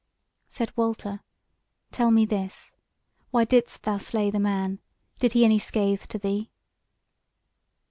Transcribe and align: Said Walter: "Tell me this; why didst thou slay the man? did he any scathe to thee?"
Said 0.47 0.75
Walter: 0.75 1.21
"Tell 1.91 2.09
me 2.09 2.25
this; 2.25 2.73
why 3.29 3.45
didst 3.45 3.83
thou 3.83 3.97
slay 3.97 4.31
the 4.31 4.39
man? 4.39 4.79
did 5.19 5.33
he 5.33 5.45
any 5.45 5.59
scathe 5.59 6.07
to 6.07 6.17
thee?" 6.17 6.49